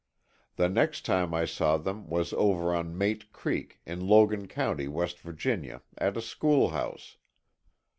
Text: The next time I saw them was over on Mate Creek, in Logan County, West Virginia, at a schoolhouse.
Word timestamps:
The 0.55 0.67
next 0.67 1.05
time 1.05 1.31
I 1.31 1.45
saw 1.45 1.77
them 1.77 2.09
was 2.09 2.33
over 2.33 2.73
on 2.73 2.97
Mate 2.97 3.31
Creek, 3.31 3.79
in 3.85 4.07
Logan 4.07 4.47
County, 4.47 4.87
West 4.87 5.19
Virginia, 5.19 5.83
at 5.99 6.17
a 6.17 6.21
schoolhouse. 6.23 7.17